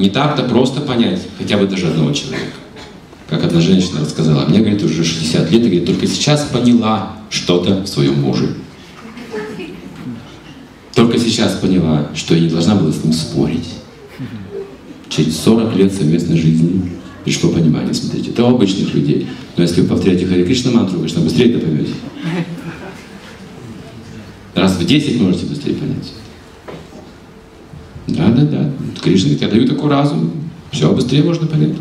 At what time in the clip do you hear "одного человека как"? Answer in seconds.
1.88-3.44